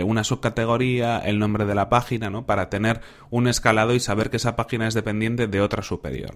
una 0.04 0.24
subcategoría, 0.24 1.18
el 1.18 1.38
nombre 1.38 1.64
de 1.64 1.74
la 1.74 1.88
página, 1.88 2.30
¿no? 2.30 2.46
Para 2.46 2.68
tener 2.70 3.00
un 3.30 3.48
escalado 3.48 3.94
y 3.94 4.00
saber 4.00 4.30
que 4.30 4.36
esa 4.36 4.56
página 4.56 4.86
es 4.86 4.94
dependiente 4.94 5.46
de 5.46 5.60
otra 5.60 5.82
superior. 5.82 6.34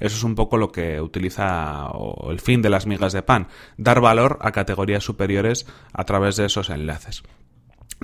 Eso 0.00 0.16
es 0.16 0.22
un 0.22 0.34
poco 0.34 0.56
lo 0.56 0.72
que 0.72 1.00
utiliza 1.00 1.88
el 2.28 2.40
fin 2.40 2.62
de 2.62 2.70
las 2.70 2.86
migas 2.86 3.12
de 3.12 3.22
pan, 3.22 3.48
dar 3.76 4.00
valor 4.00 4.38
a 4.40 4.52
categorías 4.52 5.04
superiores 5.04 5.66
a 5.92 6.04
través 6.04 6.36
de 6.36 6.46
esos 6.46 6.70
enlaces. 6.70 7.22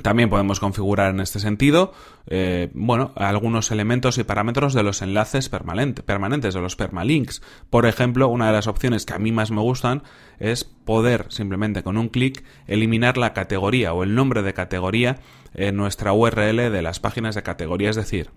También 0.01 0.31
podemos 0.31 0.59
configurar 0.59 1.11
en 1.11 1.21
este 1.21 1.39
sentido, 1.39 1.93
eh, 2.27 2.71
bueno, 2.73 3.13
algunos 3.15 3.71
elementos 3.71 4.17
y 4.17 4.25
parámetros 4.25 4.73
de 4.73 4.83
los 4.83 5.03
enlaces 5.03 5.51
permanentes, 5.51 6.55
de 6.55 6.61
los 6.63 6.77
permalinks. 6.77 7.43
Por 7.69 7.85
ejemplo, 7.85 8.29
una 8.29 8.47
de 8.47 8.55
las 8.55 8.69
opciones 8.69 9.05
que 9.05 9.13
a 9.13 9.19
mí 9.19 9.33
más 9.33 9.51
me 9.51 9.61
gustan 9.61 10.03
es 10.39 10.65
poder 10.65 11.27
simplemente 11.29 11.83
con 11.83 11.99
un 11.99 12.09
clic 12.09 12.43
eliminar 12.67 13.19
la 13.19 13.35
categoría 13.35 13.93
o 13.93 14.03
el 14.03 14.15
nombre 14.15 14.43
de 14.43 14.55
categoría 14.55 15.19
en 15.53 15.77
nuestra 15.77 16.15
URL 16.15 16.73
de 16.73 16.83
las 16.83 16.99
páginas 16.99 17.35
de 17.35 17.43
categoría. 17.43 17.91
Es 17.91 17.97
decir, 17.97 18.31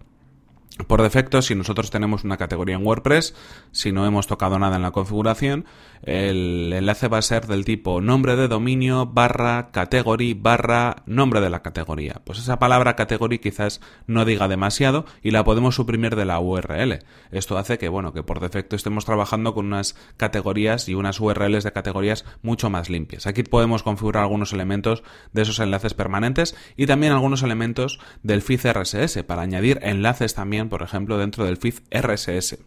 por 0.84 1.02
defecto, 1.02 1.42
si 1.42 1.56
nosotros 1.56 1.90
tenemos 1.90 2.26
una 2.26 2.36
categoría 2.36 2.76
en 2.76 2.86
WordPress, 2.86 3.34
si 3.72 3.94
no 3.94 4.06
hemos 4.06 4.28
tocado 4.28 4.60
nada 4.60 4.76
en 4.76 4.82
la 4.82 4.92
configuración, 4.92 5.66
el 6.04 6.74
enlace 6.74 7.08
va 7.08 7.18
a 7.18 7.22
ser 7.22 7.48
del 7.48 7.64
tipo 7.64 8.02
nombre 8.02 8.36
de 8.36 8.50
dominio 8.50 9.06
barra 9.06 9.70
category 9.72 10.34
barra 10.34 10.98
nombre 11.06 11.40
de 11.40 11.50
la 11.50 11.62
categoría. 11.62 12.22
Pues 12.26 12.40
esa 12.40 12.60
palabra 12.60 12.98
category 12.98 13.40
quizás 13.40 13.80
no 14.06 14.26
diga 14.26 14.50
demasiado 14.50 15.06
y 15.24 15.32
la 15.32 15.46
podemos 15.46 15.76
suprimir 15.76 16.18
de 16.18 16.26
la 16.26 16.40
URL. 16.42 17.00
Esto 17.32 17.58
hace 17.58 17.78
que, 17.78 17.88
bueno, 17.88 18.12
que 18.12 18.24
por 18.24 18.42
defecto 18.42 18.76
estemos 18.76 19.06
trabajando 19.06 19.54
con 19.54 19.68
unas 19.68 19.96
categorías 20.18 20.90
y 20.90 20.94
unas 20.94 21.22
URLs 21.22 21.64
de 21.64 21.72
categorías 21.72 22.26
mucho 22.42 22.70
más 22.70 22.90
limpias. 22.90 23.28
Aquí 23.28 23.44
podemos 23.44 23.82
configurar 23.82 24.24
algunos 24.24 24.52
elementos 24.52 25.04
de 25.32 25.44
esos 25.44 25.60
enlaces 25.60 25.94
permanentes 25.94 26.54
y 26.76 26.86
también 26.86 27.14
algunos 27.14 27.44
elementos 27.44 28.00
del 28.24 28.42
feed 28.42 28.60
RSS 28.74 29.24
para 29.24 29.42
añadir 29.42 29.80
enlaces 29.82 30.36
también 30.36 30.65
por 30.70 30.82
ejemplo, 30.82 31.18
dentro 31.18 31.46
del 31.46 31.58
feed 31.58 31.76
RSS. 31.92 32.58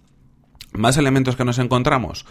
Más 0.72 0.96
elementos 0.96 1.36
que 1.36 1.44
nos 1.44 1.58
encontramos. 1.58 2.26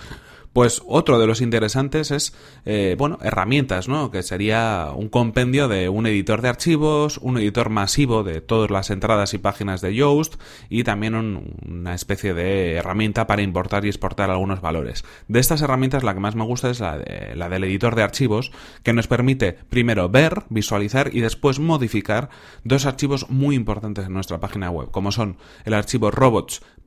Pues 0.54 0.82
otro 0.88 1.20
de 1.20 1.28
los 1.28 1.42
interesantes 1.42 2.12
es, 2.12 2.34
eh, 2.66 2.96
bueno, 2.98 3.20
herramientas, 3.22 3.88
¿no? 3.88 4.12
Que 4.12 4.24
sería 4.24 4.90
un 4.96 5.10
compendio 5.10 5.68
de 5.68 5.90
un 5.90 6.08
editor 6.08 6.42
de 6.42 6.50
archivos, 6.50 7.18
un 7.20 7.38
editor 7.38 7.70
masivo 7.70 8.24
de 8.24 8.42
todas 8.42 8.72
las 8.72 8.90
entradas 8.90 9.34
y 9.34 9.38
páginas 9.38 9.82
de 9.82 9.94
Yoast 9.94 10.36
y 10.70 10.84
también 10.84 11.16
una 11.16 11.94
especie 11.94 12.34
de 12.34 12.74
herramienta 12.76 13.28
para 13.28 13.42
importar 13.42 13.86
y 13.86 13.90
exportar 13.90 14.32
algunos 14.32 14.62
valores. 14.62 15.04
De 15.28 15.40
estas 15.40 15.62
herramientas 15.62 16.04
la 16.04 16.14
que 16.14 16.20
más 16.20 16.36
me 16.36 16.44
gusta 16.44 16.70
es 16.70 16.80
la, 16.80 16.98
la 17.36 17.50
del 17.50 17.64
editor 17.64 17.96
de 17.96 18.04
archivos 18.04 18.52
que 18.84 18.94
nos 18.94 19.08
permite 19.08 19.54
primero 19.54 20.10
ver, 20.10 20.44
visualizar 20.50 21.14
y 21.14 21.22
después 21.22 21.60
modificar 21.60 22.30
dos 22.64 22.86
archivos 22.86 23.30
muy 23.30 23.56
importantes 23.56 24.06
en 24.06 24.14
nuestra 24.14 24.40
página 24.40 24.70
web, 24.70 24.92
como 24.92 25.12
son 25.12 25.38
el 25.66 25.74
archivo 25.74 26.12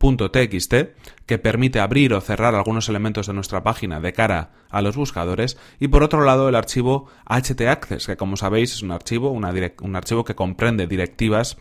robots.txt 0.01 0.75
que 1.27 1.39
permite 1.39 1.81
abrir 1.81 2.15
o 2.15 2.21
cerrar 2.21 2.55
algunos 2.55 2.89
elementos 2.89 3.27
de 3.27 3.35
nuestra 3.35 3.63
página 3.63 4.01
de 4.01 4.13
cara 4.13 4.51
a 4.71 4.83
los 4.83 4.97
buscadores 4.97 5.59
y 5.79 5.89
por 5.89 6.03
otro 6.03 6.25
lado 6.25 6.49
el 6.49 6.55
archivo 6.55 7.07
htaccess 7.27 8.07
que 8.07 8.17
como 8.17 8.37
sabéis 8.37 8.73
es 8.73 8.83
un 8.83 8.93
archivo, 8.93 9.31
un 9.31 9.97
archivo 9.97 10.25
que 10.25 10.35
comprende 10.35 10.87
directivas 10.87 11.57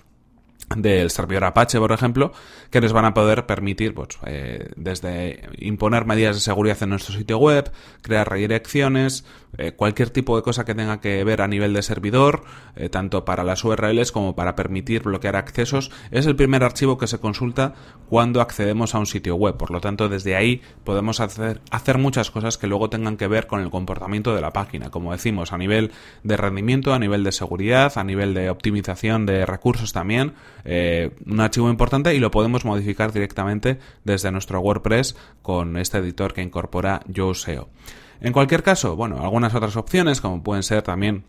del 0.75 1.09
servidor 1.09 1.45
Apache, 1.45 1.79
por 1.79 1.91
ejemplo, 1.91 2.31
que 2.69 2.81
nos 2.81 2.93
van 2.93 3.05
a 3.05 3.13
poder 3.13 3.45
permitir, 3.45 3.93
pues, 3.93 4.09
eh, 4.25 4.69
desde 4.75 5.49
imponer 5.57 6.05
medidas 6.05 6.35
de 6.35 6.41
seguridad 6.41 6.77
en 6.83 6.89
nuestro 6.89 7.15
sitio 7.15 7.39
web, 7.39 7.71
crear 8.01 8.29
redirecciones, 8.29 9.25
eh, 9.57 9.71
cualquier 9.71 10.09
tipo 10.09 10.35
de 10.35 10.43
cosa 10.43 10.65
que 10.65 10.75
tenga 10.75 11.01
que 11.01 11.23
ver 11.23 11.41
a 11.41 11.47
nivel 11.47 11.73
de 11.73 11.81
servidor, 11.81 12.43
eh, 12.75 12.89
tanto 12.89 13.25
para 13.25 13.43
las 13.43 13.63
URLs 13.63 14.11
como 14.11 14.35
para 14.35 14.55
permitir 14.55 15.03
bloquear 15.03 15.35
accesos, 15.35 15.91
es 16.11 16.25
el 16.25 16.35
primer 16.35 16.63
archivo 16.63 16.97
que 16.97 17.07
se 17.07 17.19
consulta 17.19 17.73
cuando 18.07 18.41
accedemos 18.41 18.95
a 18.95 18.99
un 18.99 19.05
sitio 19.05 19.35
web. 19.35 19.57
Por 19.57 19.71
lo 19.71 19.81
tanto, 19.81 20.09
desde 20.09 20.35
ahí 20.35 20.61
podemos 20.83 21.19
hacer, 21.19 21.61
hacer 21.71 21.97
muchas 21.97 22.31
cosas 22.31 22.57
que 22.57 22.67
luego 22.67 22.89
tengan 22.89 23.17
que 23.17 23.27
ver 23.27 23.47
con 23.47 23.61
el 23.61 23.69
comportamiento 23.69 24.35
de 24.35 24.41
la 24.41 24.51
página, 24.51 24.89
como 24.89 25.11
decimos, 25.11 25.53
a 25.53 25.57
nivel 25.57 25.91
de 26.23 26.37
rendimiento, 26.37 26.93
a 26.93 26.99
nivel 26.99 27.23
de 27.23 27.31
seguridad, 27.31 27.93
a 27.95 28.03
nivel 28.03 28.33
de 28.33 28.49
optimización 28.49 29.25
de 29.25 29.45
recursos 29.45 29.93
también 29.93 30.33
eh, 30.65 31.11
un 31.25 31.39
archivo 31.39 31.69
importante 31.69 32.13
y 32.13 32.19
lo 32.19 32.31
podemos 32.31 32.65
modificar 32.65 33.11
directamente 33.11 33.79
desde 34.03 34.31
nuestro 34.31 34.59
WordPress 34.59 35.15
con 35.41 35.77
este 35.77 35.99
editor 35.99 36.33
que 36.33 36.41
incorpora 36.41 37.01
YoSeo. 37.07 37.69
En 38.21 38.33
cualquier 38.33 38.63
caso, 38.63 38.95
bueno, 38.95 39.21
algunas 39.21 39.53
otras 39.55 39.75
opciones 39.75 40.21
como 40.21 40.43
pueden 40.43 40.63
ser 40.63 40.81
también 40.81 41.25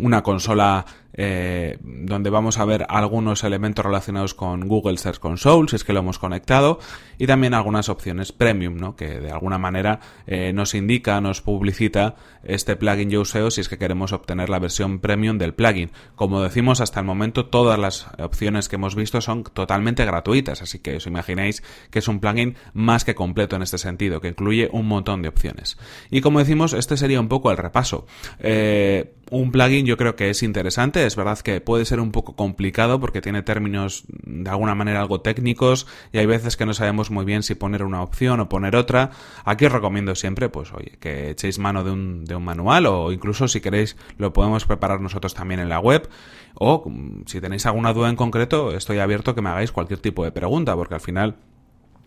una 0.00 0.22
consola 0.22 0.84
eh, 1.16 1.78
donde 1.80 2.30
vamos 2.30 2.58
a 2.58 2.64
ver 2.64 2.86
algunos 2.88 3.44
elementos 3.44 3.84
relacionados 3.84 4.34
con 4.34 4.68
Google 4.68 4.98
Search 4.98 5.18
Console, 5.18 5.68
si 5.68 5.76
es 5.76 5.84
que 5.84 5.92
lo 5.92 6.00
hemos 6.00 6.18
conectado, 6.18 6.78
y 7.18 7.26
también 7.26 7.54
algunas 7.54 7.88
opciones 7.88 8.32
premium, 8.32 8.76
¿no? 8.76 8.96
que 8.96 9.20
de 9.20 9.30
alguna 9.30 9.58
manera 9.58 10.00
eh, 10.26 10.52
nos 10.52 10.74
indica, 10.74 11.20
nos 11.20 11.40
publicita 11.40 12.16
este 12.44 12.76
plugin 12.76 13.10
YoSeo 13.10 13.50
si 13.50 13.60
es 13.60 13.68
que 13.68 13.78
queremos 13.78 14.12
obtener 14.12 14.48
la 14.48 14.58
versión 14.58 15.00
premium 15.00 15.38
del 15.38 15.54
plugin. 15.54 15.90
Como 16.14 16.42
decimos, 16.42 16.80
hasta 16.80 17.00
el 17.00 17.06
momento 17.06 17.46
todas 17.46 17.78
las 17.78 18.08
opciones 18.18 18.68
que 18.68 18.76
hemos 18.76 18.94
visto 18.94 19.20
son 19.20 19.44
totalmente 19.44 20.04
gratuitas, 20.04 20.62
así 20.62 20.78
que 20.78 20.96
os 20.96 21.06
imagináis 21.06 21.62
que 21.90 21.98
es 21.98 22.08
un 22.08 22.20
plugin 22.20 22.56
más 22.72 23.04
que 23.04 23.14
completo 23.14 23.56
en 23.56 23.62
este 23.62 23.78
sentido, 23.78 24.20
que 24.20 24.28
incluye 24.28 24.68
un 24.72 24.86
montón 24.86 25.22
de 25.22 25.28
opciones. 25.28 25.78
Y 26.10 26.20
como 26.20 26.38
decimos, 26.38 26.72
este 26.72 26.96
sería 26.96 27.20
un 27.20 27.28
poco 27.28 27.50
el 27.50 27.56
repaso. 27.56 28.06
Eh, 28.38 29.14
un 29.30 29.50
plugin 29.50 29.86
yo 29.86 29.96
creo 29.96 30.16
que 30.16 30.30
es 30.30 30.42
interesante, 30.42 31.04
es 31.04 31.16
verdad 31.16 31.38
que 31.40 31.60
puede 31.60 31.84
ser 31.84 32.00
un 32.00 32.12
poco 32.12 32.36
complicado 32.36 33.00
porque 33.00 33.20
tiene 33.20 33.42
términos 33.42 34.04
de 34.08 34.48
alguna 34.48 34.74
manera 34.74 35.00
algo 35.00 35.20
técnicos 35.20 35.86
y 36.12 36.18
hay 36.18 36.26
veces 36.26 36.56
que 36.56 36.66
no 36.66 36.74
sabemos 36.74 37.10
muy 37.10 37.24
bien 37.24 37.42
si 37.42 37.54
poner 37.54 37.82
una 37.82 38.02
opción 38.02 38.40
o 38.40 38.48
poner 38.48 38.76
otra. 38.76 39.10
Aquí 39.44 39.66
os 39.66 39.72
recomiendo 39.72 40.14
siempre, 40.14 40.48
pues 40.48 40.72
oye, 40.72 40.98
que 41.00 41.30
echéis 41.30 41.58
mano 41.58 41.82
de 41.82 41.90
un, 41.90 42.24
de 42.24 42.36
un 42.36 42.44
manual 42.44 42.86
o 42.86 43.12
incluso 43.12 43.48
si 43.48 43.60
queréis 43.60 43.96
lo 44.18 44.32
podemos 44.32 44.64
preparar 44.64 45.00
nosotros 45.00 45.34
también 45.34 45.60
en 45.60 45.68
la 45.68 45.80
web 45.80 46.08
o 46.54 46.88
mm, 46.88 47.22
si 47.26 47.40
tenéis 47.40 47.66
alguna 47.66 47.92
duda 47.92 48.08
en 48.08 48.16
concreto 48.16 48.72
estoy 48.72 48.98
abierto 48.98 49.32
a 49.32 49.34
que 49.34 49.42
me 49.42 49.50
hagáis 49.50 49.72
cualquier 49.72 50.00
tipo 50.00 50.24
de 50.24 50.32
pregunta 50.32 50.74
porque 50.74 50.94
al 50.94 51.00
final 51.00 51.36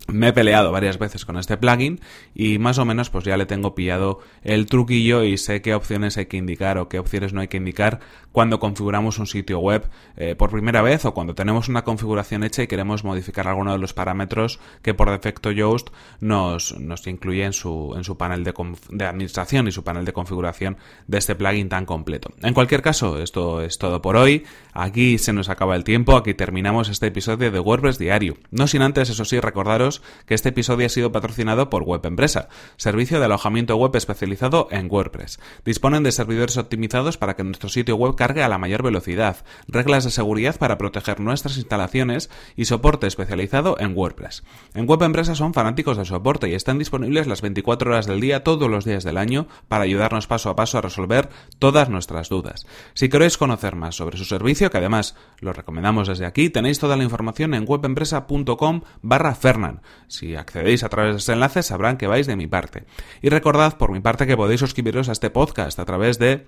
me 0.08 0.28
he 0.28 0.32
peleado 0.32 0.72
varias 0.72 0.98
veces 0.98 1.24
con 1.24 1.36
este 1.36 1.56
plugin 1.56 2.00
y 2.34 2.58
más 2.58 2.78
o 2.78 2.84
menos 2.84 3.10
pues 3.10 3.24
ya 3.24 3.36
le 3.36 3.46
tengo 3.46 3.74
pillado 3.74 4.20
el 4.42 4.66
truquillo 4.66 5.24
y 5.24 5.38
sé 5.38 5.62
qué 5.62 5.74
opciones 5.74 6.16
hay 6.16 6.26
que 6.26 6.36
indicar 6.36 6.78
o 6.78 6.88
qué 6.88 6.98
opciones 6.98 7.32
no 7.32 7.40
hay 7.40 7.48
que 7.48 7.58
indicar 7.58 8.00
cuando 8.32 8.60
configuramos 8.60 9.18
un 9.18 9.26
sitio 9.26 9.58
web 9.58 9.88
eh, 10.16 10.34
por 10.36 10.50
primera 10.50 10.82
vez 10.82 11.04
o 11.04 11.14
cuando 11.14 11.34
tenemos 11.34 11.68
una 11.68 11.82
configuración 11.82 12.44
hecha 12.44 12.62
y 12.62 12.66
queremos 12.66 13.04
modificar 13.04 13.48
alguno 13.48 13.72
de 13.72 13.78
los 13.78 13.92
parámetros 13.92 14.60
que 14.82 14.94
por 14.94 15.10
defecto 15.10 15.50
Yoast 15.50 15.88
nos, 16.20 16.78
nos 16.78 17.06
incluye 17.06 17.44
en 17.44 17.52
su, 17.52 17.94
en 17.96 18.04
su 18.04 18.16
panel 18.16 18.44
de, 18.44 18.54
de 18.90 19.04
administración 19.04 19.68
y 19.68 19.72
su 19.72 19.82
panel 19.82 20.04
de 20.04 20.12
configuración 20.12 20.76
de 21.06 21.18
este 21.18 21.34
plugin 21.34 21.68
tan 21.68 21.86
completo. 21.86 22.30
En 22.42 22.54
cualquier 22.54 22.82
caso, 22.82 23.20
esto 23.20 23.62
es 23.62 23.78
todo 23.78 24.00
por 24.00 24.16
hoy. 24.16 24.44
Aquí 24.72 25.18
se 25.18 25.32
nos 25.32 25.48
acaba 25.48 25.74
el 25.74 25.84
tiempo, 25.84 26.16
aquí 26.16 26.34
terminamos 26.34 26.88
este 26.88 27.08
episodio 27.08 27.50
de 27.50 27.60
WordPress 27.60 27.98
Diario. 27.98 28.36
No 28.50 28.68
sin 28.68 28.82
antes, 28.82 29.10
eso 29.10 29.24
sí, 29.24 29.40
recordaros 29.40 29.89
que 30.26 30.34
este 30.34 30.50
episodio 30.50 30.86
ha 30.86 30.90
sido 30.90 31.12
patrocinado 31.12 31.70
por 31.70 31.82
Web 31.82 32.06
Empresa, 32.06 32.48
servicio 32.76 33.18
de 33.18 33.24
alojamiento 33.24 33.76
web 33.76 33.94
especializado 33.96 34.68
en 34.70 34.88
WordPress. 34.90 35.40
Disponen 35.64 36.02
de 36.02 36.12
servidores 36.12 36.56
optimizados 36.56 37.18
para 37.18 37.34
que 37.34 37.44
nuestro 37.44 37.68
sitio 37.68 37.96
web 37.96 38.14
cargue 38.14 38.42
a 38.42 38.48
la 38.48 38.58
mayor 38.58 38.82
velocidad, 38.82 39.44
reglas 39.66 40.04
de 40.04 40.10
seguridad 40.10 40.58
para 40.58 40.78
proteger 40.78 41.20
nuestras 41.20 41.56
instalaciones 41.56 42.30
y 42.56 42.66
soporte 42.66 43.06
especializado 43.06 43.76
en 43.80 43.96
WordPress. 43.96 44.44
En 44.74 44.86
Web 44.86 45.02
Empresa 45.02 45.34
son 45.34 45.54
fanáticos 45.54 45.96
del 45.96 46.06
soporte 46.06 46.48
y 46.48 46.54
están 46.54 46.78
disponibles 46.78 47.26
las 47.26 47.42
24 47.42 47.90
horas 47.90 48.06
del 48.06 48.20
día 48.20 48.44
todos 48.44 48.70
los 48.70 48.84
días 48.84 49.04
del 49.04 49.18
año 49.18 49.48
para 49.68 49.84
ayudarnos 49.84 50.26
paso 50.26 50.50
a 50.50 50.56
paso 50.56 50.78
a 50.78 50.82
resolver 50.82 51.28
todas 51.58 51.88
nuestras 51.88 52.28
dudas. 52.28 52.66
Si 52.94 53.08
queréis 53.08 53.36
conocer 53.36 53.76
más 53.76 53.96
sobre 53.96 54.18
su 54.18 54.24
servicio, 54.24 54.70
que 54.70 54.78
además 54.78 55.16
lo 55.40 55.52
recomendamos 55.52 56.08
desde 56.08 56.26
aquí, 56.26 56.50
tenéis 56.50 56.78
toda 56.78 56.96
la 56.96 57.04
información 57.04 57.54
en 57.54 57.64
webempresa.com 57.66 58.82
barra 59.02 59.34
Fernan. 59.34 59.79
Si 60.08 60.36
accedéis 60.36 60.84
a 60.84 60.88
través 60.88 61.14
de 61.14 61.18
este 61.18 61.32
enlace 61.32 61.62
sabrán 61.62 61.96
que 61.96 62.06
vais 62.06 62.26
de 62.26 62.36
mi 62.36 62.46
parte. 62.46 62.84
Y 63.22 63.28
recordad 63.28 63.76
por 63.76 63.92
mi 63.92 64.00
parte 64.00 64.26
que 64.26 64.36
podéis 64.36 64.60
suscribiros 64.60 65.08
a 65.08 65.12
este 65.12 65.30
podcast 65.30 65.78
a 65.78 65.84
través 65.84 66.18
de 66.18 66.46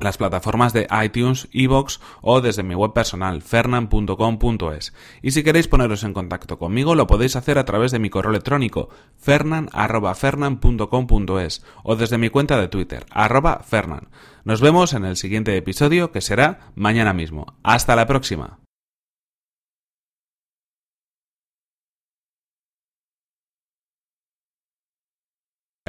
las 0.00 0.16
plataformas 0.16 0.72
de 0.72 0.88
iTunes, 1.04 1.48
Evox 1.52 2.00
o 2.22 2.40
desde 2.40 2.62
mi 2.62 2.74
web 2.74 2.92
personal 2.92 3.42
fernan.com.es. 3.42 4.94
Y 5.22 5.32
si 5.32 5.42
queréis 5.42 5.68
poneros 5.68 6.04
en 6.04 6.14
contacto 6.14 6.58
conmigo 6.58 6.94
lo 6.94 7.06
podéis 7.06 7.36
hacer 7.36 7.58
a 7.58 7.66
través 7.66 7.92
de 7.92 7.98
mi 7.98 8.08
correo 8.10 8.30
electrónico 8.30 8.90
fernan@fernan.com.es 9.18 11.64
o 11.82 11.96
desde 11.96 12.18
mi 12.18 12.28
cuenta 12.30 12.60
de 12.60 12.68
Twitter 12.68 13.04
arroba 13.10 13.60
fernan. 13.60 14.10
Nos 14.44 14.60
vemos 14.60 14.92
en 14.94 15.04
el 15.04 15.16
siguiente 15.16 15.56
episodio 15.56 16.12
que 16.12 16.20
será 16.20 16.70
mañana 16.74 17.12
mismo. 17.12 17.54
Hasta 17.62 17.96
la 17.96 18.06
próxima. 18.06 18.59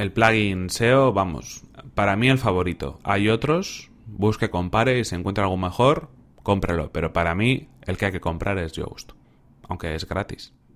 El 0.02 0.12
plugin 0.12 0.72
SEO, 0.72 1.14
vamos, 1.14 1.62
para 1.94 2.16
mí 2.16 2.28
el 2.28 2.40
favorito. 2.40 3.00
Hay 3.04 3.30
otros, 3.30 3.92
busque, 4.08 4.50
compare 4.50 4.98
y 4.98 5.06
si 5.06 5.14
encuentra 5.14 5.44
algo 5.44 5.58
mejor, 5.58 6.10
cómprelo. 6.42 6.92
Pero 6.92 7.14
para 7.14 7.36
mí 7.36 7.68
el 7.86 7.98
que 7.98 8.08
hay 8.08 8.12
que 8.12 8.20
comprar 8.20 8.58
es 8.58 8.72
Yoast, 8.72 9.12
aunque 9.70 9.94
es 9.94 10.10
gratis. 10.10 10.56